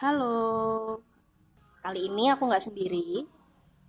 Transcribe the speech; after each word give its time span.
Halo, 0.00 0.96
kali 1.84 2.08
ini 2.08 2.32
aku 2.32 2.48
nggak 2.48 2.72
sendiri. 2.72 3.28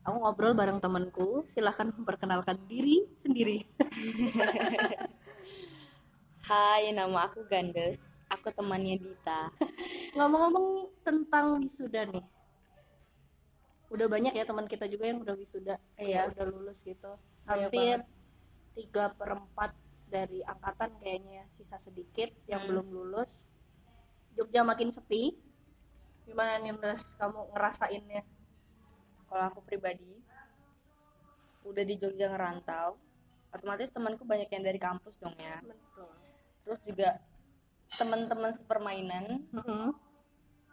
Aku 0.03 0.19
ngobrol 0.19 0.51
bareng 0.51 0.83
temanku. 0.83 1.47
Silahkan 1.47 1.87
memperkenalkan 1.87 2.59
diri 2.67 3.07
sendiri. 3.15 3.63
Hai, 6.51 6.91
nama 6.91 7.31
aku 7.31 7.47
Gandes. 7.47 8.19
Aku 8.27 8.51
temannya 8.51 8.99
Dita. 8.99 9.55
Ngomong-ngomong 10.19 10.91
tentang 10.99 11.63
wisuda 11.63 12.03
nih, 12.03 12.27
udah 13.87 14.11
banyak 14.11 14.35
ya 14.35 14.43
teman 14.43 14.67
kita 14.67 14.91
juga 14.91 15.07
yang 15.07 15.23
udah 15.23 15.39
wisuda, 15.39 15.79
Iya. 15.95 16.27
udah 16.35 16.43
lulus 16.43 16.83
gitu. 16.83 17.15
Banyak 17.47 17.71
Hampir 17.71 18.03
tiga 18.75 19.15
perempat 19.15 19.71
dari 20.11 20.43
angkatan 20.43 20.91
kayaknya 20.99 21.39
ya, 21.39 21.45
sisa 21.47 21.79
sedikit 21.79 22.35
yang 22.51 22.67
Hmm. 22.67 22.67
belum 22.67 22.87
lulus. 22.91 23.47
Jogja 24.35 24.67
makin 24.67 24.91
sepi. 24.91 25.50
Gimana 26.31 26.63
nih 26.63 26.71
Ndas, 26.79 27.19
kamu 27.19 27.51
ngerasainnya? 27.51 28.23
Kalau 29.27 29.43
aku 29.51 29.59
pribadi, 29.67 30.15
udah 31.67 31.83
di 31.83 31.95
Jogja 31.99 32.31
ngerantau, 32.31 32.95
otomatis 33.51 33.91
temanku 33.91 34.23
banyak 34.23 34.47
yang 34.47 34.63
dari 34.63 34.79
kampus 34.79 35.19
dong 35.19 35.35
ya. 35.35 35.59
Betul. 35.59 36.07
Terus 36.63 36.79
juga 36.87 37.19
teman-teman 37.99 38.55
sepermainan 38.55 39.43
Mm-mm. 39.51 39.91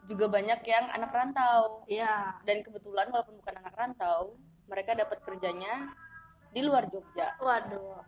juga 0.07 0.31
banyak 0.31 0.63
yang 0.63 0.87
anak 0.95 1.11
rantau. 1.11 1.83
Iya. 1.91 2.39
Dan 2.47 2.63
kebetulan 2.63 3.11
walaupun 3.11 3.43
bukan 3.43 3.59
anak 3.59 3.75
rantau, 3.75 4.39
mereka 4.71 4.95
dapat 4.95 5.19
kerjanya 5.27 5.91
di 6.55 6.63
luar 6.63 6.87
Jogja. 6.87 7.35
Waduh. 7.43 7.99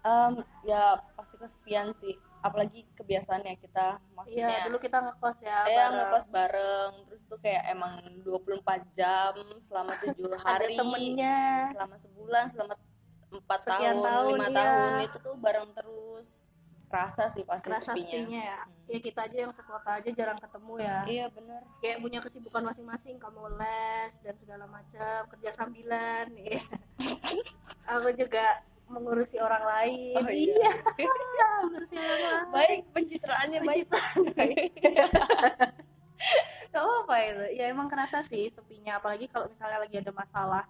Em, 0.00 0.32
ya 0.64 0.96
pasti 1.12 1.36
kesepian 1.36 1.92
sih. 1.92 2.16
Apalagi 2.40 2.88
kebiasaannya 2.96 3.52
kita, 3.60 4.00
Iya, 4.00 4.16
maksudnya 4.16 4.56
dulu 4.64 4.78
kita 4.80 4.96
ngekos 5.04 5.38
ya. 5.44 5.58
saya 5.68 5.68
bareng. 5.68 5.92
ngekos 6.00 6.26
bareng 6.32 6.92
terus 7.04 7.22
tuh 7.28 7.36
kayak 7.36 7.68
emang 7.68 8.00
24 8.24 8.96
jam 8.96 9.32
selama 9.60 9.92
tujuh 10.00 10.24
Ada 10.40 10.40
hari 10.40 10.76
temennya. 10.80 11.68
selama 11.68 11.96
sebulan 12.00 12.44
selama 12.48 12.74
empat 13.30 13.60
tahun, 13.62 13.96
tahun, 14.00 14.24
lima 14.34 14.46
iya. 14.48 14.56
tahun 14.56 14.92
itu 15.04 15.18
tuh 15.20 15.34
bareng 15.36 15.68
terus 15.76 16.28
kerasa 16.90 17.30
sih 17.30 17.46
pasti 17.46 17.70
Kerasa 17.70 17.94
sepinya, 17.94 18.08
sepinya 18.10 18.40
ya. 18.42 18.60
Hmm. 18.66 18.88
Ya 18.90 18.98
kita 18.98 19.20
aja 19.22 19.36
yang 19.46 19.52
sekota 19.54 19.90
aja 19.94 20.10
jarang 20.10 20.38
ketemu 20.42 20.74
ya. 20.82 20.96
iya 21.06 21.26
bener 21.30 21.62
Kayak 21.78 21.98
punya 22.02 22.18
kesibukan 22.18 22.62
masing-masing, 22.66 23.20
kamu 23.20 23.52
les 23.54 24.12
dan 24.24 24.34
segala 24.40 24.64
macam, 24.66 25.18
kerja 25.30 25.50
sambilan. 25.54 26.26
Iya. 26.34 26.64
Aku 27.94 28.10
juga 28.16 28.64
mengurusi 28.90 29.38
orang 29.38 29.64
lain. 29.64 30.18
Oh, 30.18 30.28
iya. 30.28 30.72
orang 31.94 32.50
lain. 32.50 32.50
baik 32.50 32.80
pencitraannya 32.92 33.60
baik 33.62 33.86
Gak 36.70 36.84
apa 36.84 37.14
itu. 37.24 37.44
Ya 37.58 37.72
emang 37.72 37.88
kerasa 37.88 38.20
sih 38.22 38.46
sepinya, 38.52 39.00
apalagi 39.00 39.26
kalau 39.26 39.48
misalnya 39.48 39.80
lagi 39.82 39.96
ada 39.98 40.12
masalah. 40.12 40.64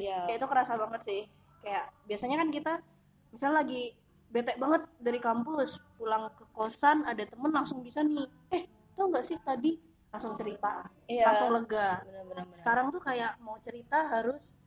iya 0.00 0.24
kayak 0.24 0.38
itu 0.40 0.46
kerasa 0.48 0.72
banget 0.80 1.00
sih 1.04 1.22
kayak 1.60 1.92
biasanya 2.08 2.36
kan 2.40 2.48
kita 2.48 2.72
misal 3.34 3.52
lagi 3.52 3.92
bete 4.30 4.54
banget 4.56 4.82
dari 5.02 5.20
kampus 5.20 5.82
pulang 5.98 6.30
ke 6.34 6.44
kosan 6.54 7.02
ada 7.04 7.26
temen 7.26 7.50
langsung 7.52 7.82
bisa 7.82 8.00
nih 8.00 8.26
eh 8.54 8.64
tau 8.94 9.10
nggak 9.10 9.26
sih 9.26 9.36
tadi 9.42 9.76
langsung 10.10 10.34
cerita 10.38 10.86
iya 11.06 11.30
langsung 11.30 11.50
lega 11.54 12.02
bener 12.06 12.24
bener 12.26 12.44
bener. 12.46 12.54
sekarang 12.54 12.86
tuh 12.94 13.02
kayak 13.02 13.36
mau 13.42 13.58
cerita 13.62 14.06
harus 14.06 14.58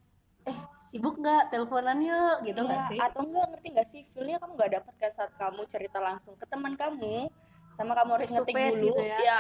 eh 0.44 0.58
sibuk 0.83 1.16
nggak 1.16 1.55
teleponan 1.55 2.03
yuk 2.03 2.44
gitu 2.44 2.59
nggak 2.67 2.81
Iya, 2.83 2.89
sih? 2.91 2.99
atau 2.99 3.22
enggak 3.23 3.45
ngerti 3.55 3.67
nggak 3.72 3.88
sih? 3.88 4.02
Feelnya 4.03 4.38
kamu 4.44 4.52
nggak 4.59 4.72
dapet 4.75 4.94
kan 5.00 5.11
saat 5.11 5.31
kamu 5.39 5.61
cerita 5.72 5.97
langsung 6.03 6.35
ke 6.35 6.44
teman 6.44 6.75
kamu 6.75 7.31
sama 7.72 7.95
kamu 7.95 8.09
harus 8.19 8.30
ngetik 8.30 8.53
dulu. 8.53 8.85
gitu 8.91 9.02
ya, 9.02 9.17
Iya, 9.23 9.39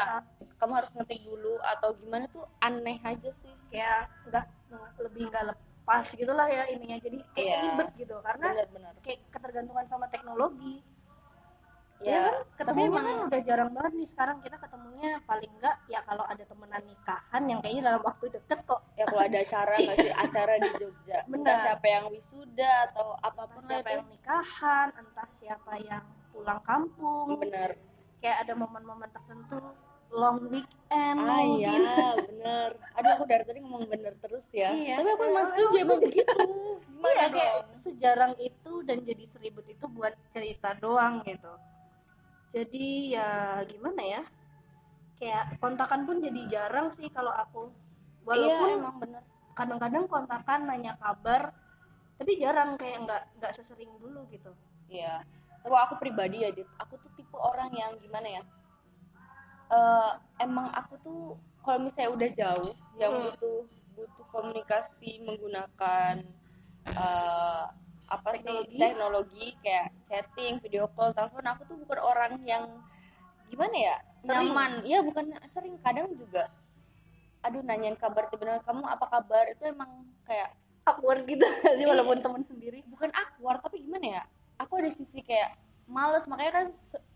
kamu 0.57 0.71
harus 0.79 0.91
ngetik 0.95 1.19
dulu 1.27 1.53
atau 1.61 1.89
gimana 1.99 2.25
tuh 2.31 2.47
aneh 2.63 2.97
aja 3.03 3.29
sih. 3.29 3.51
Kayak 3.67 4.09
nggak 4.31 4.45
lebih 5.03 5.27
nggak 5.27 5.43
lepas 5.53 6.05
gitulah 6.15 6.47
ya 6.47 6.63
ininya. 6.71 6.97
Jadi 7.03 7.19
kayak 7.35 7.45
Iya. 7.45 7.59
ribet 7.67 7.89
gitu 7.99 8.15
karena 8.23 8.47
benar-benar 8.55 8.93
kayak 9.03 9.19
ketergantungan 9.27 9.85
sama 9.91 10.07
teknologi. 10.07 10.79
Ya, 12.03 12.35
kan? 12.59 12.67
Ketemunya 12.67 12.99
kan? 12.99 13.15
udah 13.31 13.41
jarang 13.47 13.71
banget 13.71 13.93
nih 13.95 14.09
sekarang. 14.11 14.37
Kita 14.43 14.59
ketemunya 14.59 15.23
paling 15.23 15.51
enggak 15.55 15.75
ya 15.87 16.03
kalau 16.03 16.23
ada 16.27 16.43
temenan 16.43 16.83
nikahan 16.83 17.43
yang 17.47 17.59
kayaknya 17.63 17.83
dalam 17.91 18.01
waktu 18.03 18.25
deket 18.27 18.59
ya 18.59 18.62
kalau 19.13 19.29
ada 19.29 19.39
acara 19.45 19.73
nggak 19.77 19.97
sih? 20.01 20.11
Acara 20.11 20.53
di 20.57 20.69
Jogja. 20.81 21.17
Benar. 21.29 21.37
entah 21.37 21.57
siapa 21.61 21.85
yang 21.85 22.05
wisuda 22.09 22.73
atau 22.89 23.07
apa 23.21 23.41
pun 23.45 23.61
entah 23.61 23.67
siapa 23.69 23.85
lah 23.85 23.93
yang 23.93 24.07
nikahan 24.09 24.87
entah 24.97 25.29
siapa 25.29 25.73
yang 25.77 26.03
pulang 26.33 26.61
kampung. 26.65 27.25
Itu 27.29 27.37
bener 27.37 27.71
kayak 28.23 28.47
ada 28.47 28.53
momen-momen 28.55 29.11
tertentu 29.11 29.59
long 30.13 30.47
weekend 30.47 31.19
ah 31.19 31.43
mungkin 31.43 31.81
iya 31.83 32.15
bener 32.15 32.69
aduh 32.95 33.11
aku 33.17 33.25
dari 33.27 33.43
tadi 33.43 33.59
ngomong 33.59 33.91
bener 33.91 34.15
terus 34.23 34.47
ya. 34.55 34.71
Iya. 34.71 35.03
tapi 35.03 35.09
aku 35.11 35.23
emang 35.27 35.45
setuju 35.51 35.75
emang 35.83 35.99
begitu. 35.99 36.37
gimana 36.87 37.11
iya 37.11 37.25
dong? 37.27 37.35
kayak 37.35 37.55
sejarang 37.75 38.33
itu 38.39 38.73
dan 38.87 38.97
jadi 39.03 39.23
seribut 39.27 39.65
itu 39.67 39.85
buat 39.91 40.15
cerita 40.31 40.71
doang 40.79 41.19
gitu. 41.27 41.51
Jadi 42.53 43.17
ya 43.17 43.59
gimana 43.65 44.01
ya? 44.05 44.21
Kayak 45.17 45.57
kontakan 45.57 46.05
pun 46.05 46.21
jadi 46.21 46.41
jarang 46.45 46.93
sih 46.93 47.09
kalau 47.09 47.33
aku 47.33 47.73
walaupun 48.23 48.67
iya 48.67 48.77
emang 48.79 48.95
bener 48.99 49.23
kadang-kadang 49.53 50.03
kontakan 50.07 50.59
nanya 50.65 50.97
kabar 50.97 51.53
tapi 52.15 52.37
jarang 52.37 52.73
kayak 52.75 53.03
nggak 53.05 53.21
nggak 53.37 53.51
sesering 53.53 53.89
dulu 53.99 54.23
gitu 54.29 54.51
Iya. 54.91 55.25
Tapi 55.63 55.73
aku 55.73 55.95
pribadi 55.97 56.43
ya, 56.43 56.51
Dit, 56.51 56.67
aku 56.77 56.99
tuh 56.99 57.09
tipe 57.17 57.33
orang 57.33 57.71
yang 57.73 57.95
gimana 57.97 58.27
ya? 58.29 58.43
Eh, 59.73 60.11
emang 60.43 60.69
aku 60.69 60.93
tuh 61.01 61.19
kalau 61.65 61.79
misalnya 61.81 62.11
udah 62.13 62.29
jauh, 62.29 62.71
yang 62.99 63.09
Hmm. 63.09 63.23
butuh 63.25 63.57
butuh 63.95 64.25
komunikasi 64.29 65.23
menggunakan 65.23 66.21
eh, 66.93 67.63
apa 68.05 68.29
Teknologi. 68.35 68.69
sih 68.69 68.77
teknologi 68.77 69.45
kayak 69.63 69.87
chatting, 70.03 70.59
video 70.59 70.85
call, 70.91 71.09
telepon, 71.09 71.47
aku 71.47 71.61
tuh 71.65 71.77
bukan 71.79 71.99
orang 72.03 72.33
yang 72.43 72.67
gimana 73.47 73.73
ya 73.73 73.95
Sering. 74.19 74.51
nyaman. 74.51 74.71
Iya 74.83 74.99
bukan 75.01 75.25
sering, 75.47 75.79
kadang 75.79 76.11
juga. 76.13 76.45
Aduh 77.43 77.59
nanyain 77.59 77.95
kabar 77.95 78.31
tiba-tiba 78.31 78.63
kamu 78.63 78.87
apa 78.87 79.05
kabar 79.05 79.45
itu 79.47 79.63
emang 79.67 79.91
kayak 80.23 80.55
awkward 80.83 81.23
gitu 81.23 81.43
sih 81.75 81.85
walaupun 81.85 82.19
temen 82.19 82.43
sendiri 82.43 82.79
bukan 82.87 83.11
awkward 83.11 83.59
tapi 83.59 83.83
gimana 83.83 84.19
ya 84.19 84.23
aku 84.55 84.79
ada 84.79 84.87
sisi 84.87 85.19
kayak 85.19 85.55
males 85.83 86.23
makanya 86.27 86.51
kan 86.53 86.65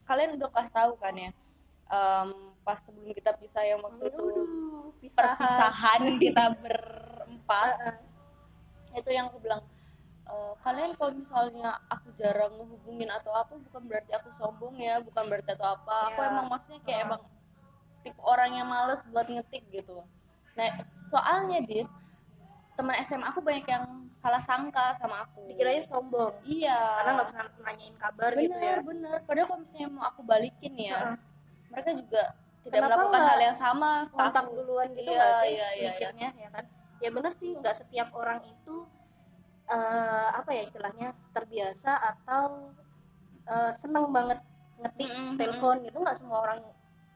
kalian 0.03 0.35
udah 0.35 0.51
kasih 0.51 0.75
tahu 0.75 0.93
kan 0.99 1.15
ya 1.15 1.31
em, 1.87 2.27
pas 2.63 2.75
sebelum 2.75 3.11
kita 3.11 3.31
pisah 3.33 3.63
yang 3.63 3.79
waktu 3.79 4.07
itu 4.07 4.23
pisahan. 4.99 5.35
perpisahan 5.35 6.01
kita 6.23 6.43
berempat 6.59 7.71
Heeh. 7.79 7.97
itu 8.99 9.09
yang 9.11 9.31
aku 9.31 9.39
bilang 9.39 9.63
"E, 10.23 10.33
kalian 10.59 10.91
kalau 10.95 11.11
misalnya 11.15 11.79
aku 11.87 12.11
jarang 12.15 12.51
ngehubungin 12.55 13.07
atau 13.07 13.31
apa 13.31 13.55
bukan 13.55 13.83
berarti 13.83 14.11
aku 14.11 14.27
sombong 14.31 14.75
ya 14.75 14.99
bukan 14.99 15.23
berarti 15.27 15.55
atau 15.55 15.75
apa 15.75 16.11
aku 16.11 16.19
Iya. 16.19 16.29
emang 16.31 16.47
maksudnya 16.51 16.81
kayak 16.83 16.99
Heeh. 16.99 17.07
emang 17.07 17.21
tipe 18.03 18.19
orang 18.23 18.51
yang 18.53 18.67
males 18.67 19.03
buat 19.07 19.27
ngetik 19.27 19.63
gitu 19.71 20.03
nah 20.57 20.69
soalnya 20.81 21.61
dit 21.61 21.85
teman 22.73 22.93
SMA 23.01 23.25
aku 23.25 23.41
banyak 23.41 23.65
yang 23.65 23.85
salah 24.13 24.41
sangka 24.41 24.93
sama 24.93 25.25
aku. 25.25 25.45
Dikiranya 25.49 25.81
sombong. 25.81 26.33
Iya. 26.41 26.77
Karena 26.97 27.11
nggak 27.13 27.27
bisa 27.29 27.41
nanyain 27.61 27.95
kabar 27.95 28.29
bener 28.33 28.43
gitu 28.45 28.57
ya. 28.57 28.75
Bener 28.81 29.17
padahal 29.25 29.47
kalau 29.47 29.59
misalnya 29.61 29.89
mau 29.93 30.03
aku 30.05 30.21
balikin 30.21 30.73
ya 30.77 30.97
Heeh. 30.97 31.17
mereka 31.69 31.89
juga 31.93 32.23
tidak 32.61 32.77
Kenapa 32.83 32.93
melakukan 32.99 33.21
hal 33.23 33.39
yang 33.39 33.57
sama. 33.57 33.91
kontak 34.11 34.45
duluan 34.49 34.89
gitu 34.93 35.09
Iya, 35.09 35.25
sih? 35.39 35.53
iya, 35.55 35.67
iya, 35.73 35.89
mikirnya 35.93 36.29
ya 36.35 36.49
kan? 36.51 36.65
Ya 36.97 37.09
bener 37.13 37.33
sih 37.33 37.49
nggak 37.53 37.75
setiap 37.77 38.09
orang 38.13 38.41
itu 38.43 38.75
eh, 39.67 40.27
apa 40.33 40.49
ya 40.53 40.61
istilahnya 40.63 41.07
terbiasa 41.33 41.91
atau 41.97 42.73
eh, 43.45 43.71
seneng 43.73 44.09
banget 44.09 44.37
ngetik 44.77 45.09
Mm-mm, 45.09 45.33
telepon 45.37 45.75
gitu. 45.81 45.97
Nggak 46.01 46.17
semua 46.17 46.37
orang 46.41 46.59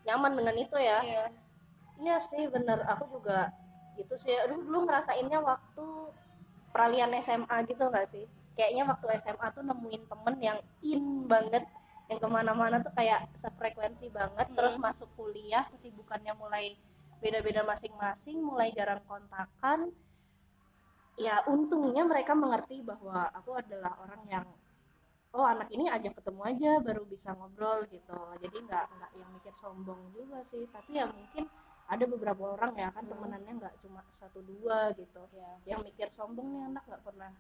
nyaman 0.06 0.31
dengan 0.34 0.56
itu 0.58 0.78
ya. 0.78 1.00
Iya. 1.02 1.25
Iya 2.02 2.18
sih 2.18 2.50
bener. 2.50 2.82
Aku 2.98 3.06
juga 3.14 3.53
gitu 3.94 4.18
sih. 4.18 4.34
Aduh 4.34 4.66
dulu 4.66 4.90
ngerasainnya 4.90 5.40
waktu 5.40 5.86
peralihan 6.74 7.14
SMA 7.22 7.58
gitu 7.70 7.88
nggak 7.88 8.08
sih? 8.09 8.26
Kayaknya 8.58 8.84
waktu 8.90 9.06
SMA 9.22 9.48
tuh 9.53 9.64
nemuin 9.64 10.03
temen 10.09 10.36
yang 10.42 10.59
in 10.82 11.30
banget 11.30 11.64
yang 12.12 12.20
ke 12.20 12.28
mana-mana 12.28 12.84
tuh 12.84 12.92
kayak 12.98 13.30
sefrekuensi 13.38 14.12
banget. 14.12 14.50
Hmm. 14.52 14.58
terus 14.58 14.76
masuk 14.82 15.08
kuliah 15.16 15.64
kesibukannya 15.72 16.34
mulai 16.36 16.76
beda-beda 17.22 17.62
masing-masing 17.64 18.42
mulai 18.42 18.74
jarang 18.74 19.00
kontakan. 19.06 19.94
Ya 21.22 21.38
untungnya 21.46 22.02
mereka 22.02 22.34
mengerti 22.34 22.82
bahwa 22.82 23.30
aku 23.30 23.53
adalah 23.53 23.94
orang 24.02 24.24
yang 24.26 24.46
oh 25.32 25.48
anak 25.48 25.72
ini 25.72 25.88
ajak 25.88 26.20
ketemu 26.20 26.42
aja 26.44 26.72
baru 26.84 27.03
bisa 27.08 27.32
ngobrol 27.38 27.86
gitu. 27.88 28.18
Jadi 28.42 28.58
nggak 28.68 28.86
nggak 28.90 29.12
yang 29.16 29.30
mikir 29.32 29.53
sombong 29.53 30.12
juga 30.12 30.42
sih. 30.44 30.66
Tapi 30.68 30.98
ya 30.98 31.08
mungkin 31.08 31.46
ada 31.93 32.05
beberapa 32.14 32.43
orang 32.55 32.72
ya 32.84 32.90
kan 32.96 33.03
Hmm. 33.05 33.11
temenannya 33.11 33.53
nggak 33.59 33.76
cuma 33.84 34.02
satu 34.20 34.40
dua 34.52 34.79
gitu. 35.02 35.22
Iya. 35.38 35.52
yang 35.76 35.82
mikir 35.88 36.08
sombong 36.17 36.47
nih 36.53 36.61
anak 36.70 36.84
nggak 36.90 37.03
pernah 37.08 37.32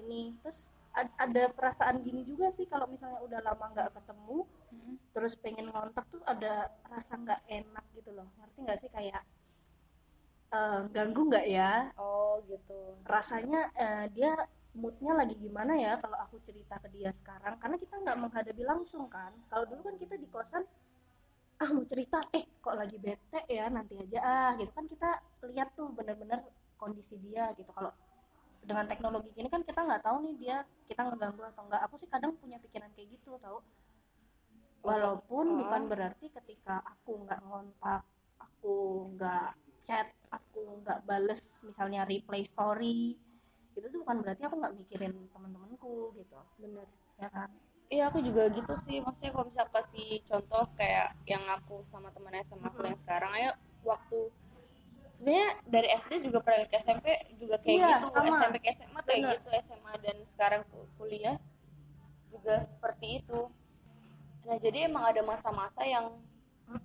ini. 0.00 0.22
Terus 0.42 0.58
ad- 1.00 1.14
ada 1.24 1.42
perasaan 1.56 1.96
gini 2.06 2.22
juga 2.30 2.46
sih 2.56 2.66
kalau 2.72 2.86
misalnya 2.94 3.20
udah 3.26 3.40
lama 3.48 3.64
nggak 3.74 3.90
ketemu 3.96 4.38
Mm-mm. 4.74 4.94
terus 5.14 5.32
pengen 5.42 5.66
ngontak 5.72 6.04
tuh 6.12 6.22
ada 6.32 6.52
rasa 6.92 7.12
nggak 7.22 7.40
enak 7.58 7.84
gitu 7.96 8.10
loh. 8.16 8.26
Ngerti 8.38 8.58
nggak 8.66 8.78
sih 8.82 8.90
kayak 8.96 9.22
eh, 10.58 10.80
ganggu 10.94 11.20
nggak 11.30 11.46
ya? 11.56 11.70
Oh 11.98 12.40
gitu. 12.50 12.78
Rasanya 13.14 13.60
eh, 13.84 14.04
dia 14.16 14.32
moodnya 14.74 15.12
lagi 15.20 15.34
gimana 15.38 15.72
ya 15.78 15.92
kalau 16.02 16.18
aku 16.24 16.36
cerita 16.46 16.74
ke 16.82 16.88
dia 16.94 17.10
sekarang? 17.14 17.54
Karena 17.62 17.76
kita 17.82 17.94
nggak 18.02 18.18
menghadapi 18.22 18.62
langsung 18.66 19.04
kan. 19.16 19.32
Kalau 19.50 19.64
dulu 19.70 19.80
kan 19.88 19.96
kita 20.02 20.14
di 20.18 20.26
kosan 20.30 20.64
ah 21.62 21.70
mau 21.74 21.84
cerita? 21.86 22.18
Eh 22.34 22.44
kok 22.58 22.74
lagi 22.74 22.96
bete 22.98 23.40
ya? 23.48 23.66
Nanti 23.70 23.94
aja 23.98 24.18
ah. 24.22 24.50
Gitu. 24.58 24.70
Kan 24.74 24.86
kita 24.90 25.10
lihat 25.50 25.74
tuh 25.78 25.88
bener-bener 25.94 26.40
kondisi 26.80 27.16
dia 27.22 27.50
gitu. 27.58 27.70
Kalau 27.72 27.92
dengan 28.64 28.88
teknologi 28.88 29.28
gini 29.36 29.52
kan 29.52 29.60
kita 29.60 29.84
nggak 29.84 30.02
tahu 30.08 30.24
nih 30.24 30.34
dia 30.40 30.56
kita 30.88 31.04
ngeganggu 31.04 31.44
atau 31.44 31.68
enggak 31.68 31.82
aku 31.84 31.94
sih 32.00 32.08
kadang 32.08 32.32
punya 32.40 32.56
pikiran 32.60 32.88
kayak 32.96 33.08
gitu 33.20 33.36
tau. 33.38 33.60
Walaupun 34.84 35.44
Oh. 35.48 35.56
bukan 35.64 35.82
berarti 35.88 36.28
ketika 36.32 36.80
aku 36.84 37.24
nggak 37.24 37.40
ngontak 37.44 38.02
aku 38.40 38.74
nggak 39.16 39.52
chat 39.80 40.08
aku 40.32 40.80
nggak 40.80 41.04
bales 41.04 41.60
misalnya 41.60 42.08
replay 42.08 42.40
story 42.40 43.20
itu 43.76 43.86
tuh 43.90 44.00
bukan 44.00 44.24
berarti 44.24 44.48
aku 44.48 44.56
nggak 44.56 44.74
mikirin 44.80 45.12
teman-temanku 45.28 46.14
gitu. 46.16 46.40
Bener. 46.56 46.88
Ya 47.20 47.28
kan 47.28 47.52
Iya 47.86 48.08
aku 48.08 48.18
juga 48.20 48.48
gitu 48.48 48.74
sih. 48.76 48.98
Maksudnya 48.98 49.30
kalau 49.30 49.46
misal 49.46 49.66
kasih 49.68 50.20
contoh 50.24 50.64
kayak 50.74 51.14
yang 51.24 51.44
aku 51.52 51.84
sama 51.84 52.08
teman 52.10 52.34
SMA 52.40 52.66
aku 52.66 52.82
yang 52.82 52.96
sekarang 52.96 53.30
ayo 53.36 53.52
waktu 53.84 54.32
sebenarnya 55.14 55.50
dari 55.64 55.88
SD 55.94 56.26
juga 56.26 56.42
pernah 56.42 56.66
ke 56.66 56.74
SMP 56.76 57.06
juga 57.38 57.54
kayak 57.60 57.70
Iya, 57.76 57.88
gitu. 58.00 58.06
sama. 58.10 58.34
SMP 58.34 58.54
ke 58.58 58.68
SMA 58.72 59.00
kayak 59.04 59.20
Bener. 59.20 59.32
gitu 59.38 59.48
SMA 59.62 59.92
dan 60.00 60.16
sekarang 60.24 60.60
ku- 60.66 60.88
kuliah 60.96 61.36
juga 62.32 62.64
seperti 62.64 63.22
itu. 63.22 63.40
Nah 64.42 64.56
jadi 64.58 64.90
emang 64.90 65.04
ada 65.06 65.22
masa-masa 65.22 65.84
yang 65.84 66.18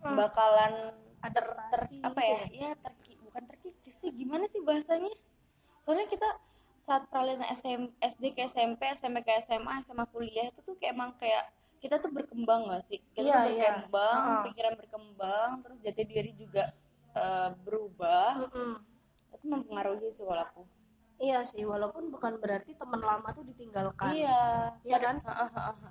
bakalan 0.03 0.93
ter, 1.25 1.45
ter 1.47 1.81
apa 2.05 2.19
gitu. 2.21 2.43
Ya 2.53 2.69
ya 2.69 2.69
terki, 2.77 3.13
bukan 3.19 3.43
terkikis 3.47 3.95
sih 3.97 4.11
gimana 4.13 4.45
sih 4.45 4.61
bahasanya? 4.61 5.09
Soalnya 5.79 6.05
kita 6.05 6.27
saat 6.79 7.03
peralihan 7.11 7.43
SM, 7.45 7.81
SD 7.99 8.23
ke 8.31 8.47
SMP 8.47 8.87
SMP 8.95 9.19
ke 9.21 9.35
SMA 9.43 9.83
SMA 9.83 10.07
kuliah 10.07 10.47
itu 10.47 10.63
tuh 10.63 10.79
kayak 10.79 10.95
emang 10.95 11.11
kayak 11.19 11.43
kita 11.79 11.99
tuh 11.99 12.11
berkembang 12.11 12.71
gak 12.71 12.83
sih? 12.83 12.99
Kita 13.11 13.23
Iya, 13.23 13.35
tuh 13.35 13.51
iya. 13.51 13.63
berkembang 13.71 14.19
Heeh. 14.23 14.41
pikiran 14.47 14.73
berkembang 14.79 15.49
terus 15.63 15.77
jati 15.79 16.03
diri 16.03 16.31
juga 16.33 16.63
eh, 17.13 17.49
berubah. 17.63 18.47
Mm-mm. 18.47 18.73
itu 19.29 19.45
mempengaruhi 19.45 20.09
sih 20.09 20.25
kalau 20.25 20.41
aku. 20.41 20.63
Iya 21.19 21.43
sih 21.43 21.67
walaupun 21.67 22.15
bukan 22.15 22.39
berarti 22.39 22.79
teman 22.79 23.03
lama 23.03 23.27
tuh 23.31 23.43
ditinggalkan. 23.43 24.15
Iya. 24.15 24.71
Iya 24.87 24.97
kan? 24.99 25.15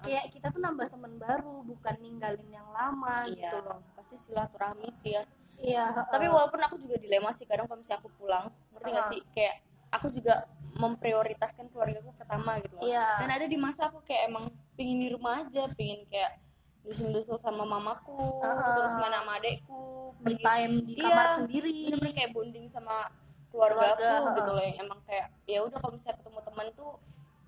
Kayak 0.01 0.25
kita 0.33 0.49
tuh 0.49 0.61
nambah 0.61 0.89
teman 0.89 1.21
baru 1.21 1.65
bukan 1.69 1.95
ninggalin 2.01 2.49
yang 2.49 2.69
lama 2.73 3.29
iya 3.29 3.49
gitu 3.49 3.61
loh. 3.61 3.81
pasti 3.93 4.17
silaturahmi 4.17 4.89
sih 4.89 5.13
ya. 5.17 5.23
Iya 5.61 5.85
tapi 6.09 6.27
walaupun 6.33 6.61
aku 6.65 6.81
juga 6.81 6.97
dilema 6.97 7.29
sih 7.37 7.45
kadang 7.45 7.69
kalau 7.69 7.81
misalnya 7.81 8.01
aku 8.01 8.11
pulang 8.17 8.47
ngerti 8.73 8.89
gak 8.89 8.97
Heeh. 8.97 9.11
sih? 9.13 9.21
Kayak 9.37 9.55
aku 9.89 10.13
juga 10.13 10.45
memprioritaskan 10.79 11.73
keluargaku 11.73 12.15
pertama 12.15 12.61
gitu 12.63 12.79
loh. 12.79 12.85
Iya. 12.87 13.19
Dan 13.25 13.31
ada 13.35 13.47
di 13.49 13.59
masa 13.59 13.91
aku 13.91 13.99
kayak 14.07 14.31
emang 14.31 14.47
pingin 14.79 14.99
di 15.03 15.09
rumah 15.11 15.43
aja 15.43 15.67
pingin 15.75 16.07
kayak 16.07 16.39
dusul-dusul 16.87 17.37
sama 17.37 17.67
mamaku 17.69 18.41
Heeh. 18.41 18.75
terus 18.81 18.95
main 18.97 19.13
sama 19.13 19.33
adekku 19.37 20.15
me 20.25 20.33
time 20.41 20.75
di 20.87 20.97
Iya, 20.97 21.05
kamar 21.05 21.27
sendiri. 21.37 21.73
bener-bener 21.91 22.15
kayak 22.17 22.31
bonding 22.33 22.67
sama 22.71 23.11
keluarga 23.51 23.93
aku 23.93 24.01
Keluarga, 24.01 24.37
gitu 24.41 24.51
loh 24.57 24.63
yang 24.65 24.77
emang 24.87 25.01
kayak 25.05 25.27
ya 25.45 25.59
udah 25.67 25.79
kalau 25.83 25.93
misalnya 25.99 26.17
ketemu 26.23 26.41
teman 26.47 26.67
tuh 26.73 26.91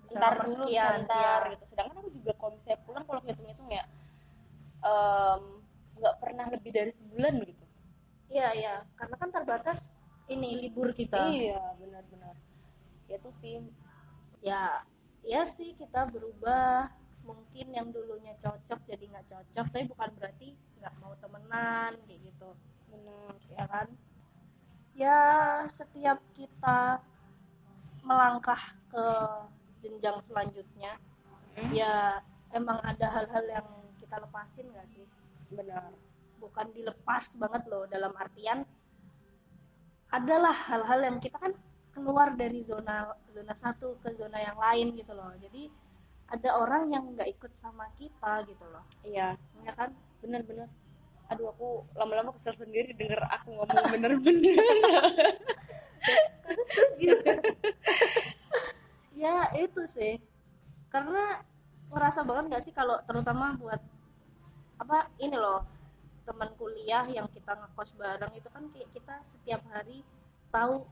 Bisa 0.05 0.17
ntar 0.19 0.33
dulu 0.35 0.51
sekian, 0.67 0.83
sebentar 1.07 1.39
iya. 1.41 1.51
gitu. 1.55 1.63
Sedangkan 1.65 1.95
aku 2.03 2.09
juga 2.11 2.31
kalau 2.35 2.51
misalnya 2.53 2.79
pulang 2.83 3.03
kalau 3.07 3.21
hitung-hitung 3.23 3.69
ya 3.71 3.83
em, 4.83 5.41
nggak 6.01 6.15
pernah 6.19 6.45
lebih 6.51 6.71
dari 6.73 6.91
sebulan 6.91 7.33
gitu. 7.47 7.65
Iya 8.29 8.47
iya. 8.57 8.75
Karena 8.99 9.15
kan 9.15 9.29
terbatas 9.31 9.87
ini 10.31 10.49
libur 10.67 10.95
kita. 10.95 11.27
Iya 11.29 11.75
benar-benar. 11.77 12.35
Ya 13.11 13.15
itu 13.19 13.31
sih. 13.31 13.55
Ya 14.41 14.81
ya 15.21 15.41
sih 15.45 15.75
kita 15.75 16.07
berubah. 16.07 16.89
Mungkin 17.21 17.69
yang 17.77 17.93
dulunya 17.93 18.33
cocok 18.41 18.81
jadi 18.89 19.05
nggak 19.05 19.27
cocok 19.29 19.65
tapi 19.69 19.85
bukan 19.85 20.09
berarti 20.17 20.57
nggak 20.81 20.93
mau 20.97 21.13
temenan 21.21 21.93
kayak 22.09 22.19
gitu. 22.25 22.49
Benar. 22.89 23.33
Ya 23.53 23.65
kan? 23.69 23.87
Ya 24.97 25.19
setiap 25.69 26.17
kita 26.33 26.99
melangkah 28.01 28.73
ke 28.89 29.05
jenjang 29.85 30.17
selanjutnya 30.21 30.97
Hmm. 31.51 31.71
ya 31.75 32.23
emang 32.55 32.79
ada 32.79 33.11
hal-hal 33.11 33.43
yang 33.43 33.67
kita 33.99 34.23
lepasin 34.23 34.71
nggak 34.71 34.87
sih? 34.87 35.03
Benar. 35.51 35.91
Bukan 36.39 36.71
dilepas 36.71 37.35
banget 37.35 37.63
loh 37.67 37.83
dalam 37.91 38.15
artian 38.15 38.63
adalah 40.11 40.53
hal-hal 40.53 40.99
yang 41.07 41.17
kita 41.23 41.39
kan 41.39 41.55
keluar 41.91 42.35
dari 42.35 42.63
zona 42.63 43.11
zona 43.31 43.55
satu 43.55 43.99
ke 44.03 44.11
zona 44.15 44.39
yang 44.39 44.59
lain 44.59 44.95
gitu 44.95 45.15
loh. 45.15 45.31
Jadi 45.39 45.71
ada 46.31 46.55
orang 46.59 46.87
yang 46.91 47.03
nggak 47.15 47.27
ikut 47.39 47.51
sama 47.55 47.87
kita 47.95 48.43
gitu 48.47 48.63
loh. 48.71 48.83
Iya 49.03 49.35
ya 49.63 49.73
kan? 49.75 49.91
benar-benar 50.21 50.69
aduh 51.33 51.49
aku 51.49 51.81
lama-lama 51.97 52.29
kesel 52.35 52.53
sendiri 52.53 52.93
denger 52.93 53.23
aku 53.25 53.55
ngomong 53.55 53.87
bener-bener. 53.95 54.59
Ya 59.15 59.47
itu 59.53 59.81
sih. 59.85 60.17
Karena 60.91 61.39
ngerasa 61.93 62.25
banget 62.27 62.43
nggak 62.51 62.63
sih 62.63 62.73
kalau 62.75 62.99
terutama 63.07 63.55
buat 63.55 63.79
apa 64.81 65.07
ini 65.21 65.37
loh 65.37 65.61
teman 66.31 66.49
kuliah 66.55 67.03
yang 67.11 67.27
kita 67.27 67.51
ngekos 67.59 67.99
bareng 67.99 68.31
itu 68.39 68.47
kan 68.47 68.63
kayak 68.71 68.89
kita 68.95 69.15
setiap 69.27 69.61
hari 69.75 69.99
tahu 70.47 70.87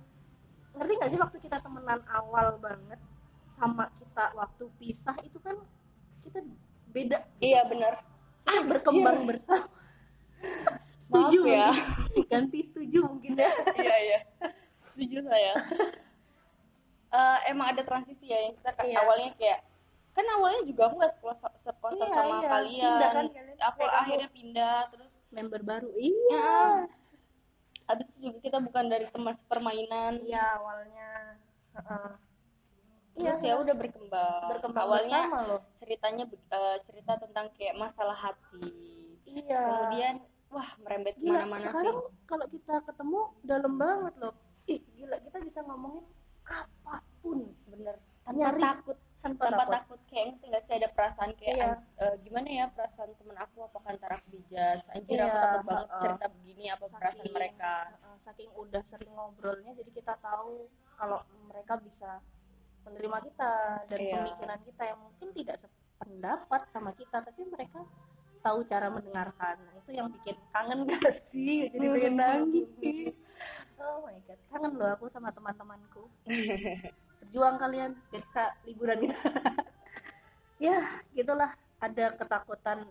ngerti 0.75 0.93
nggak 0.99 1.09
sih 1.15 1.19
waktu 1.23 1.37
kita 1.39 1.57
temenan 1.63 2.03
awal 2.11 2.59
banget 2.59 2.99
sama 3.47 3.87
kita 3.95 4.35
waktu 4.35 4.67
pisah 4.77 5.15
itu 5.23 5.39
kan 5.39 5.55
kita 6.19 6.43
beda 6.91 7.23
iya 7.39 7.63
bener. 7.65 8.03
Kita 8.43 8.65
berkembang 8.67 9.29
bersama. 9.29 9.69
Setuju 10.99 11.39
Maaf 11.45 11.55
ya. 11.55 11.69
Ganti 12.27 12.59
setuju 12.65 12.99
mungkin 13.07 13.37
ya. 13.37 13.49
Iya 13.77 13.97
iya. 14.03 14.19
Setuju 14.75 15.23
saya. 15.23 15.53
Eh, 17.09 17.39
emang 17.49 17.73
ada 17.73 17.81
transisi 17.81 18.29
ya 18.29 18.37
yang 18.37 18.53
kita 18.53 18.69
kan 18.69 18.85
Iya. 18.85 19.01
awalnya 19.01 19.33
kayak 19.33 19.65
kan 20.19 20.27
awalnya 20.35 20.61
juga 20.67 20.81
aku 20.91 20.95
nggak 20.99 21.13
sekolah 21.15 21.35
sekolah 21.55 21.93
Iya, 21.95 22.07
sama 22.11 22.35
iya. 22.35 22.49
kalian. 22.51 22.83
Pindah 22.83 23.09
kan 23.15 23.25
aku 23.31 23.77
kayak 23.79 23.87
kamu. 23.87 24.01
akhirnya 24.03 24.29
pindah 24.29 24.75
terus 24.91 25.13
member 25.31 25.61
baru. 25.63 25.89
Ya, 25.95 26.03
iya. 26.03 26.51
Habis 27.87 28.07
itu 28.11 28.17
juga 28.27 28.37
kita 28.43 28.57
bukan 28.59 28.85
dari 28.85 29.07
teman 29.07 29.33
permainan. 29.47 30.13
Iya 30.21 30.43
awalnya. 30.59 31.09
Heeh. 31.73 32.11
terus 33.15 33.39
Iya, 33.43 33.51
ya 33.51 33.55
udah 33.59 33.75
berkembang, 33.75 34.47
berkembang 34.47 34.83
awalnya 34.87 35.21
bersama 35.27 35.39
loh. 35.43 35.61
ceritanya 35.75 36.23
eh, 36.29 36.77
cerita 36.79 37.19
tentang 37.19 37.51
kayak 37.51 37.75
masalah 37.75 38.15
hati. 38.15 38.63
Iya. 39.23 39.59
Kemudian 39.59 40.15
wah 40.49 40.69
merembet 40.79 41.15
gila 41.19 41.39
ke 41.39 41.45
mana-mana 41.45 41.59
sih. 41.59 41.67
sekarang 41.69 41.97
kalau 42.23 42.45
kita 42.47 42.75
ketemu 42.81 43.19
dalam 43.43 43.73
banget 43.75 44.13
loh. 44.19 44.33
Ih 44.65 44.81
gila 44.93 45.17
kita 45.19 45.37
bisa 45.39 45.59
ngomongin 45.63 46.05
apa 46.45 47.03
pun 47.19 47.43
bener. 47.67 47.95
Tanpa 48.23 48.39
Nyaris. 48.39 48.63
takut 48.63 48.97
tanpa, 49.19 49.43
tanpa 49.45 49.63
takut 49.63 49.73
takut 49.75 49.99
kayak 50.05 50.25
ngerti 50.29 50.45
gak 50.47 50.63
sih 50.63 50.73
ada 50.75 50.87
perasaan 50.87 51.31
kayak 51.33 51.55
Iya. 51.55 51.67
"An- 51.69 51.83
eh, 51.97 52.15
gimana 52.19 52.47
ya 52.49 52.65
perasaan 52.67 53.11
temen 53.13 53.35
aku 53.35 53.57
apakah 53.61 53.89
ntar 53.93 54.11
aku 54.13 54.27
dijudge 54.33 54.85
anjir 54.89 55.15
Iya, 55.15 55.25
aku 55.25 55.37
takut 55.37 55.63
banget 55.65 55.87
heeh. 55.87 56.01
cerita 56.01 56.25
begini 56.29 56.63
apa 56.67 56.85
perasaan 56.89 57.11
Saking- 57.19 57.35
mereka 57.35 57.73
Heeh, 57.85 58.15
saking 58.17 58.49
udah 58.55 58.81
sering 58.81 59.11
ngobrolnya 59.11 59.71
jadi 59.73 59.91
kita 59.91 60.13
tahu 60.17 60.53
kalau 60.93 61.19
mereka 61.45 61.73
bisa 61.77 62.11
menerima 62.81 63.17
kita 63.21 63.51
dan 63.85 63.99
Iya. 63.99 64.15
pemikiran 64.17 64.59
kita 64.63 64.83
yang 64.85 64.99
mungkin 64.99 65.27
tidak 65.31 65.57
sependapat 65.57 66.61
sama 66.65 66.91
kita 66.91 67.17
tapi 67.19 67.41
mereka 67.45 67.83
tahu 68.39 68.63
cara 68.63 68.87
mendengarkan 68.87 69.59
Nah, 69.59 69.75
itu 69.77 69.91
yang 69.91 70.07
bikin 70.09 70.39
kangen 70.49 70.87
gak 70.87 71.11
sih 71.27 71.67
jadi 71.67 71.85
pengen 71.91 72.15
nangis 72.23 73.11
oh 73.77 73.99
my 74.01 74.15
god 74.23 74.39
kangen 74.47 74.71
loh 74.73 74.89
aku 74.89 75.05
sama 75.05 75.27
teman-temanku 75.29 76.07
berjuang 77.19 77.59
kalian 77.59 77.91
biar 78.09 78.23
bisa 78.23 78.43
liburan 78.65 78.99
kita 79.03 79.19
ya 80.65 80.79
gitulah. 81.15 81.51
Ada 81.79 82.11
ketakutan 82.19 82.83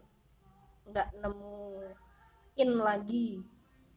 nggak 0.89 1.09
nemuin 1.21 2.71
lagi 2.81 3.45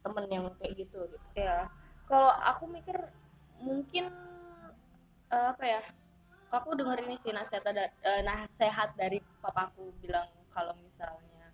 temen 0.03 0.25
yang 0.27 0.45
kayak 0.59 0.83
gitu 0.83 1.07
gitu. 1.07 1.27
Ya 1.39 1.71
kalau 2.11 2.27
aku 2.43 2.67
mikir 2.67 2.97
mungkin 3.63 4.11
eh, 5.31 5.47
apa 5.55 5.63
ya 5.63 5.81
aku 6.51 6.75
denger 6.75 7.07
ini 7.07 7.15
sih 7.15 7.31
nasihat 7.31 7.63
ada 7.63 7.87
eh, 8.03 8.21
nasihat 8.27 8.91
dari 8.99 9.23
papaku 9.39 9.95
bilang 10.03 10.27
kalau 10.51 10.75
misalnya 10.83 11.47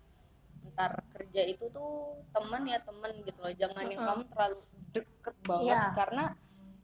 ntar 0.74 0.98
kerja 1.14 1.46
itu 1.46 1.70
tuh 1.70 2.18
temen 2.34 2.66
ya 2.66 2.82
temen 2.82 3.14
gitu 3.22 3.38
loh. 3.38 3.54
Jangan 3.54 3.86
yang 3.86 4.02
Mm-mm. 4.02 4.10
kamu 4.10 4.22
terlalu 4.34 4.58
deket 4.90 5.36
banget. 5.46 5.66
Iya. 5.70 5.82
karena 5.94 6.24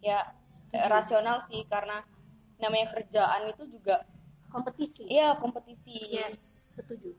ya 0.04 0.20
Setuju. 0.52 0.84
rasional 0.92 1.36
sih 1.40 1.64
karena 1.64 2.04
namanya 2.60 2.92
kerjaan 2.92 3.48
itu 3.48 3.64
juga 3.72 4.04
kompetisi. 4.52 5.08
Iya 5.08 5.40
kompetisi. 5.40 5.96
Yes 6.12 6.36
setuju. 6.76 7.16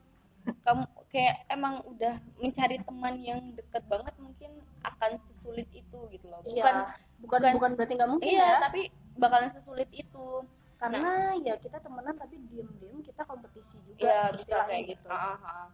Kamu 0.62 0.86
kayak 1.10 1.50
emang 1.50 1.82
udah 1.89 2.22
mencari 2.38 2.77
teman 2.77 3.18
yang 3.18 3.42
deket 3.58 3.82
banget 3.89 4.13
mungkin 4.22 4.62
akan 4.86 5.18
sesulit 5.18 5.65
itu 5.74 5.98
gitu 6.13 6.25
loh. 6.30 6.39
Bukan 6.46 6.54
iya. 6.54 6.94
Bukan 7.18 7.39
bukan- 7.42 7.54
bukan 7.58 7.72
berarti 7.74 7.94
nggak 7.98 8.12
mungkin 8.13 8.30
iya 8.30 8.62
ya. 8.62 8.70
tapi 8.70 8.94
bakalan 9.18 9.50
sesulit 9.50 9.89
itu. 9.89 10.46
Karena 10.77 11.34
ya 11.42 11.58
kita 11.58 11.82
temenan 11.82 12.13
tapi 12.13 12.38
diem 12.51 12.68
diem 12.77 13.00
kita 13.01 13.25
kompetisi 13.25 13.82
juga 13.88 14.06
Iya 14.06 14.22
bisa 14.38 14.56
kayak 14.70 14.84
gitu. 14.94 15.08
Ah, 15.10 15.39
ah. 15.42 15.68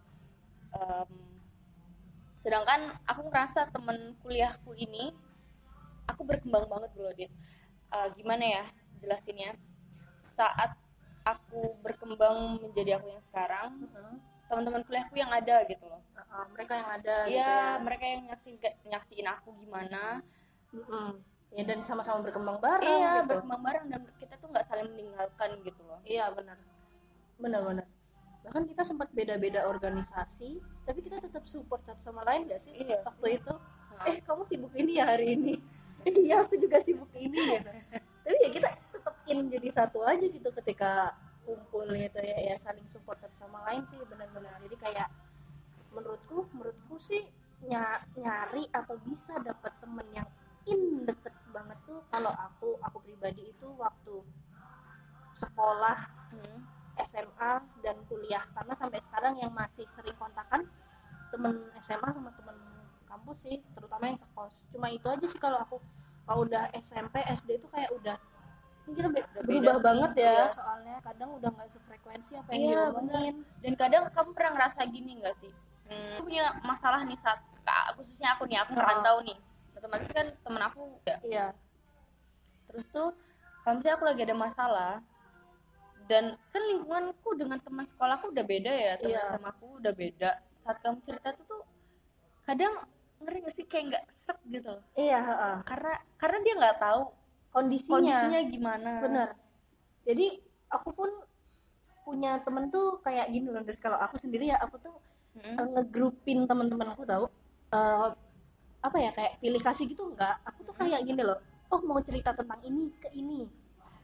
Em, 0.72 1.12
sedangkan 2.39 2.96
aku 3.03 3.27
ngerasa 3.27 3.70
temen 3.70 4.15
kuliahku 4.24 4.72
ini 4.74 5.12
aku 6.12 6.22
berkembang 6.27 6.65
banget 6.68 6.91
loh 6.96 7.12
dit. 7.13 7.32
Eh, 7.91 8.08
gimana 8.15 8.44
ya 8.44 8.63
jelasinnya? 9.00 9.56
Saat 10.13 10.75
aku 11.24 11.75
berkembang 11.82 12.60
menjadi 12.60 12.98
aku 13.00 13.08
yang 13.10 13.22
sekarang, 13.22 13.88
Heeh. 13.89 14.13
teman-teman 14.50 14.82
kuliahku 14.84 15.15
yang 15.15 15.32
ada 15.32 15.63
gitu 15.65 15.86
loh. 15.86 16.01
Heeh, 16.13 16.44
mereka 16.51 16.74
yang 16.75 16.89
ada 16.91 17.15
gitu 17.25 17.36
Iya, 17.38 17.48
ya 17.48 17.80
mereka 17.80 18.06
yang 18.06 18.22
nyaksiin 18.27 18.58
nyaksiin 18.86 19.27
aku 19.27 19.50
gimana. 19.58 20.20
Mm-mm. 20.72 21.20
ya 21.51 21.68
dan 21.68 21.84
sama-sama 21.84 22.24
berkembang 22.24 22.63
bareng 22.63 22.88
iya, 23.03 23.20
gitu 23.20 23.36
berkembang 23.36 23.60
bareng 23.60 23.86
dan 23.91 24.01
kita 24.15 24.39
tuh 24.39 24.48
nggak 24.56 24.63
saling 24.63 24.88
meninggalkan 24.88 25.60
gitu 25.68 25.84
loh. 25.84 26.00
iya 26.08 26.32
benar 26.32 26.56
benar 27.36 27.60
benar 27.68 27.86
bahkan 28.39 28.63
kita 28.63 28.88
sempat 28.88 29.12
beda-beda 29.12 29.68
organisasi 29.68 30.63
tapi 30.88 31.03
kita 31.03 31.20
tetap 31.20 31.44
support 31.44 31.84
satu 31.84 32.00
sama 32.00 32.24
lain 32.24 32.48
gak 32.48 32.56
sih 32.56 32.72
Iya 32.80 33.03
waktu 33.03 33.27
sih. 33.27 33.38
itu 33.44 33.53
eh 34.08 34.18
kamu 34.24 34.41
sibuk 34.48 34.72
ini 34.80 35.03
ya 35.03 35.12
hari 35.12 35.36
ini 35.36 35.60
iya 36.25 36.36
aku 36.43 36.55
juga 36.58 36.77
sibuk 36.81 37.12
ini 37.15 37.38
gitu. 37.38 37.70
Tapi 38.22 38.38
ya 38.41 38.50
kita 38.50 38.70
tetap 38.91 39.15
in 39.29 39.50
jadi 39.50 39.70
satu 39.70 40.01
aja 40.05 40.25
gitu 40.25 40.50
ketika 40.62 41.15
kumpul 41.41 41.89
gitu 41.89 42.20
ya, 42.22 42.53
ya 42.53 42.55
saling 42.58 42.86
support 42.86 43.17
satu 43.17 43.34
sama 43.34 43.65
lain 43.70 43.84
sih 43.89 43.98
benar-benar. 44.05 44.58
Jadi 44.62 44.77
kayak 44.77 45.08
menurutku 45.91 46.48
menurutku 46.53 46.96
sih 47.01 47.22
ny- 47.65 48.05
nyari 48.17 48.63
atau 48.72 48.96
bisa 49.01 49.38
dapat 49.41 49.74
temen 49.81 50.08
yang 50.13 50.27
in 50.70 51.05
deket 51.10 51.34
banget 51.50 51.77
tuh 51.89 52.05
kalau 52.13 52.29
aku 52.29 52.77
aku 52.86 53.01
pribadi 53.01 53.50
itu 53.50 53.67
waktu 53.75 54.22
sekolah 55.34 55.98
hmm. 56.36 56.60
SMA 57.01 57.53
dan 57.81 57.98
kuliah. 58.05 58.43
Karena 58.53 58.74
sampai 58.77 59.01
sekarang 59.01 59.34
yang 59.41 59.50
masih 59.50 59.88
sering 59.89 60.13
kontakan 60.22 60.70
temen 61.31 61.55
SMA 61.81 62.10
sama 62.12 62.29
temen 62.36 62.71
kampus 63.12 63.38
sih 63.41 63.60
terutama 63.70 64.03
yang 64.06 64.15
sekos 64.15 64.65
cuma 64.70 64.88
itu 64.88 65.03
aja 65.06 65.25
sih 65.25 65.38
kalau 65.38 65.60
aku 65.60 65.77
kalau 66.24 66.44
udah 66.44 66.72
SMP 66.74 67.20
SD 67.27 67.60
itu 67.60 67.68
kayak 67.68 67.91
udah 67.91 68.15
ini 68.82 68.94
kita 68.96 69.10
be- 69.10 69.22
Udah 69.22 69.30
beda 69.38 69.46
berubah 69.46 69.75
sih, 69.75 69.86
banget 69.86 70.12
ya. 70.15 70.25
Iya. 70.25 70.46
soalnya 70.50 70.96
kadang 71.01 71.30
udah 71.34 71.50
nggak 71.51 71.70
sefrekuensi 71.70 72.34
apa 72.34 72.50
yang 72.50 72.62
Iya, 72.63 72.82
diomongin. 72.88 73.36
dan 73.60 73.74
kadang 73.75 74.03
kamu 74.10 74.30
pernah 74.32 74.51
ngerasa 74.56 74.80
gini 74.88 75.12
nggak 75.20 75.36
sih? 75.36 75.51
Hmm, 75.86 76.15
aku 76.15 76.22
punya 76.25 76.46
masalah 76.62 77.01
nih 77.03 77.13
saat 77.15 77.39
khususnya 77.94 78.34
aku 78.34 78.44
nih 78.46 78.58
aku 78.58 78.74
Oh. 78.74 78.77
merantau 78.77 79.18
nih. 79.22 79.38
Otomatis 79.72 80.10
kan 80.10 80.27
temen 80.34 80.62
aku 80.62 80.82
ya. 81.03 81.18
iya. 81.22 81.46
Terus 82.65 82.86
tuh 82.88 83.13
kalau 83.62 83.77
misalnya 83.77 83.96
aku 83.96 84.06
lagi 84.08 84.22
ada 84.24 84.36
masalah 84.36 84.94
dan 86.03 86.24
kan 86.50 86.63
lingkunganku 86.65 87.30
dengan 87.34 87.58
teman 87.58 87.84
sekolahku 87.84 88.30
udah 88.30 88.44
beda 88.44 88.72
ya 88.72 88.94
teman 88.98 89.13
Iya. 89.13 89.30
sama 89.30 89.48
aku 89.51 89.77
udah 89.77 89.94
beda. 89.94 90.32
Saat 90.53 90.82
kamu 90.82 91.00
cerita 91.00 91.30
tuh 91.34 91.46
tuh 91.46 91.62
kadang 92.41 92.74
ngeri 93.24 93.40
gak 93.46 93.56
sih? 93.56 93.66
Kayak 93.70 93.84
nggak 93.94 94.06
serak 94.12 94.40
gitu 94.50 94.74
iya 94.98 95.20
heeh. 95.22 95.56
karena 95.66 95.94
karena 96.18 96.38
dia 96.44 96.54
nggak 96.58 96.78
tahu 96.82 97.01
kondisinya, 97.51 97.96
kondisinya 98.00 98.40
gimana. 98.50 98.92
Bener 99.04 99.30
jadi 100.01 100.28
aku 100.74 100.90
pun 100.98 101.10
punya 102.01 102.42
temen 102.42 102.74
tuh 102.74 102.98
kayak 103.06 103.30
gini 103.30 103.48
loh 103.54 103.62
guys 103.62 103.78
kalau 103.78 103.96
aku 104.01 104.18
sendiri 104.18 104.50
ya 104.50 104.58
aku 104.58 104.82
tuh 104.82 104.96
uh, 105.38 105.68
ngegrupin 105.78 106.50
teman-temanku 106.50 107.06
tahu 107.06 107.30
Eh, 107.72 108.10
apa 108.82 108.98
ya 109.00 109.12
kayak 109.16 109.40
pilih 109.40 109.62
kasih 109.63 109.88
gitu 109.88 110.04
enggak 110.12 110.36
aku 110.44 110.68
tuh 110.68 110.75
kayak 110.75 111.08
gini 111.08 111.24
loh. 111.24 111.40
Oh 111.72 111.80
mau 111.88 112.04
cerita 112.04 112.36
tentang 112.36 112.60
ini 112.68 112.92
ke 113.00 113.08
ini. 113.16 113.48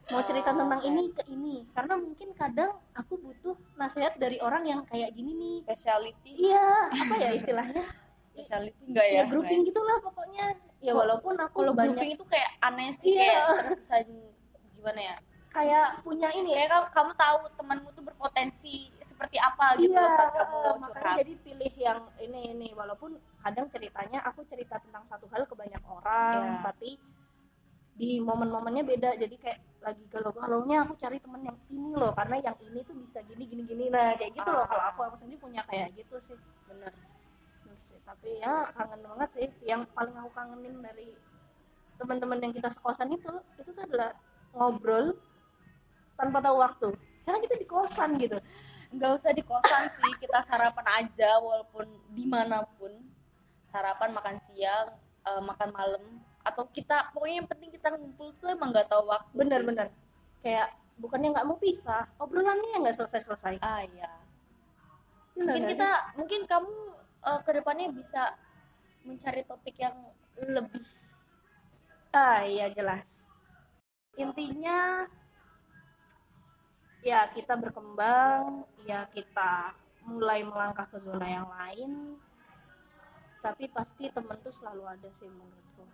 Mau 0.08 0.24
cerita 0.24 0.56
Oh, 0.56 0.64
tentang 0.64 0.80
ini 0.88 1.12
ke 1.12 1.20
ini. 1.28 1.68
Karena 1.76 2.00
mungkin 2.00 2.32
kadang 2.32 2.80
aku 2.96 3.20
butuh 3.20 3.52
nasihat 3.76 4.16
dari 4.16 4.40
orang 4.40 4.64
yang 4.64 4.80
kayak 4.88 5.12
gini 5.12 5.36
nih. 5.36 5.56
Speciality. 5.68 6.32
Iya 6.48 6.64
apa 6.88 7.14
ya 7.20 7.30
istilahnya 7.36 7.84
speciality 8.20 8.82
enggak 8.86 9.06
ya? 9.06 9.14
Ya 9.14 9.22
grouping 9.26 9.62
gitulah 9.62 9.98
pokoknya. 10.00 10.46
Ya 10.78 10.92
walaupun 10.94 11.34
aku 11.36 11.62
kalau 11.62 11.72
banyak 11.74 11.94
grouping 11.94 12.10
itu 12.14 12.24
kayak 12.24 12.50
aneh 12.60 12.90
sih 12.90 13.14
Iya. 13.14 13.22
kayak 13.22 13.44
terkesan 13.74 14.06
gimana 14.74 15.00
ya? 15.02 15.16
Kayak 15.48 15.86
punya 16.02 16.28
ini. 16.30 16.52
Ya 16.52 16.68
kayak 16.68 16.70
kamu, 16.70 16.86
kamu 16.94 17.12
tahu 17.16 17.38
temanmu 17.56 17.88
tuh 17.90 18.04
berpotensi 18.04 18.74
seperti 19.00 19.40
apa 19.40 19.74
gitu 19.74 19.90
iya 19.90 20.04
loh 20.04 20.12
saat 20.12 20.30
kamu 20.30 20.58
curhat. 20.86 21.16
jadi 21.18 21.32
pilih 21.40 21.72
yang 21.74 22.00
ini 22.20 22.40
ini. 22.52 22.68
Walaupun 22.76 23.10
kadang 23.40 23.66
ceritanya 23.66 24.22
aku 24.22 24.44
cerita 24.44 24.76
tentang 24.78 25.02
satu 25.02 25.26
hal 25.32 25.48
ke 25.48 25.54
banyak 25.56 25.82
orang 25.82 26.46
Iya. 26.46 26.62
tapi 26.62 26.90
di 27.98 28.22
momen-momennya 28.22 28.86
beda. 28.86 29.10
Jadi 29.18 29.34
kayak 29.34 29.58
lagi 29.78 30.04
galau-galaunya 30.06 30.86
aku 30.86 30.94
cari 30.94 31.18
temen 31.18 31.42
yang 31.42 31.58
ini 31.70 31.90
loh 31.94 32.10
karena 32.14 32.38
yang 32.38 32.56
ini 32.62 32.82
tuh 32.82 32.94
bisa 32.94 33.18
gini 33.26 33.42
gini 33.42 33.62
gini. 33.66 33.84
Nah 33.90 34.14
kayak 34.14 34.36
gitu 34.38 34.46
loh. 34.46 34.62
Ah. 34.62 34.68
kalau 34.70 34.84
aku 34.94 35.00
aku 35.10 35.16
sendiri 35.18 35.38
punya 35.40 35.62
kayak 35.66 35.90
gitu 35.96 36.18
sih. 36.22 36.38
Bener 36.70 36.92
sih. 37.80 37.98
tapi 38.02 38.42
ya 38.42 38.68
kangen 38.74 39.00
banget 39.02 39.28
sih. 39.34 39.48
Yang 39.64 39.88
paling 39.94 40.14
aku 40.18 40.30
kangenin 40.34 40.76
dari 40.82 41.14
teman-teman 41.98 42.38
yang 42.38 42.52
kita 42.54 42.70
sekosan 42.70 43.10
itu 43.10 43.32
itu 43.58 43.70
tuh 43.74 43.82
adalah 43.86 44.14
ngobrol 44.54 45.14
tanpa 46.14 46.38
tahu 46.42 46.56
waktu. 46.58 46.88
Karena 47.26 47.38
kita 47.44 47.54
di 47.60 47.66
kosan 47.68 48.16
gitu. 48.18 48.38
Nggak 48.94 49.10
usah 49.20 49.32
di 49.36 49.42
kosan 49.44 49.86
sih. 49.86 50.12
Kita 50.18 50.40
sarapan 50.40 50.86
aja 51.04 51.38
walaupun 51.38 51.86
di 52.14 52.24
mana 52.24 52.64
pun. 52.78 52.92
Sarapan 53.62 54.16
makan 54.16 54.36
siang 54.40 54.94
eh, 55.26 55.42
makan 55.42 55.68
malam. 55.74 56.02
Atau 56.42 56.66
kita 56.72 57.12
pokoknya 57.12 57.44
yang 57.44 57.48
penting 57.48 57.70
kita 57.74 57.92
ngumpul 57.92 58.32
tuh 58.32 58.48
emang 58.48 58.72
nggak 58.72 58.88
tahu 58.88 59.04
waktu 59.04 59.32
bener-bener 59.36 59.92
kayak 60.38 60.72
bukannya 60.98 61.34
nggak 61.34 61.46
mau 61.46 61.58
pisah 61.58 62.06
obrolannya 62.18 62.68
yang 62.74 62.82
nggak 62.82 62.96
selesai-selesai. 62.98 63.62
Ah 63.62 63.82
iya. 63.86 64.10
Mungkin 65.38 65.62
kita 65.70 65.90
mungkin 66.18 66.40
kamu 66.50 66.74
eh, 67.26 67.40
ke 67.42 67.50
depannya 67.54 67.90
bisa 67.90 68.34
mencari 69.06 69.42
topik 69.46 69.76
yang 69.78 69.96
lebih 70.38 70.84
ah 72.14 72.42
iya 72.44 72.70
jelas. 72.72 73.30
Intinya 74.18 75.06
ya 77.02 77.30
kita 77.30 77.54
berkembang 77.54 78.66
ya 78.84 79.06
kita 79.10 79.72
mulai 80.08 80.42
melangkah 80.42 80.88
ke 80.88 80.98
zona 80.98 81.26
yang 81.28 81.46
lain 81.46 82.18
tapi 83.38 83.70
pasti 83.70 84.10
temen 84.10 84.34
tuh 84.42 84.50
selalu 84.50 84.82
ada 84.88 85.08
sih 85.14 85.30
menurutku. 85.30 85.84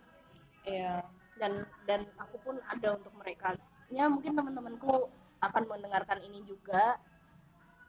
Ya 0.65 1.05
dan 1.37 1.67
dan 1.85 2.09
aku 2.17 2.41
pun 2.41 2.55
ada 2.65 2.97
untuk 2.97 3.13
mereka. 3.21 3.53
Ya 3.93 4.09
mungkin 4.09 4.33
teman-temanku 4.33 5.11
akan 5.43 5.63
mendengarkan 5.69 6.25
ini 6.25 6.41
juga. 6.41 6.97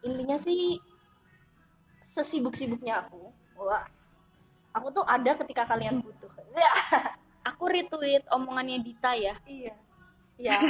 Intinya 0.05 0.37
sih 0.37 0.77
sesibuk-sibuknya 2.01 3.05
aku 3.05 3.33
wah 3.57 3.85
aku 4.77 4.93
tuh 4.93 5.05
ada 5.09 5.33
ketika 5.41 5.65
kalian 5.65 6.05
butuh. 6.05 6.29
Ya 6.53 6.73
aku 7.49 7.73
retweet 7.73 8.29
omongannya 8.29 8.85
Dita 8.85 9.17
ya. 9.17 9.35
Iya. 9.49 9.75
Ya. 10.37 10.61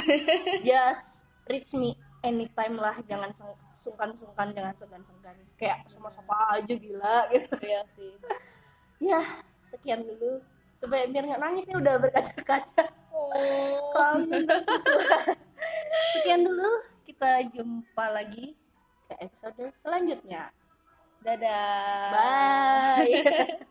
Just 0.63 1.27
reach 1.51 1.75
me 1.75 1.99
anytime 2.23 2.79
lah 2.79 2.95
jangan 3.03 3.29
sungkan-sungkan 3.75 4.55
jangan 4.55 4.73
segan-segan 4.73 5.37
kayak 5.59 5.85
sama 5.91 6.07
siapa 6.07 6.35
aja 6.55 6.73
gila 6.73 7.27
gitu. 7.35 7.51
Iya 7.67 7.81
sih. 7.83 8.11
Ya 9.03 9.21
sekian 9.67 10.07
dulu. 10.07 10.39
Supaya 10.77 11.09
biar 11.09 11.25
nggak 11.25 11.41
nangis 11.41 11.65
nih 11.67 11.77
udah 11.81 11.97
berkaca-kaca. 11.99 12.85
Oh. 13.11 14.21
Sekian 16.13 16.45
dulu, 16.45 16.69
kita 17.01 17.49
jumpa 17.49 18.05
lagi 18.13 18.53
ke 19.09 19.13
episode 19.25 19.73
selanjutnya. 19.73 20.53
Dadah. 21.23 22.11
Bye. 22.13 23.57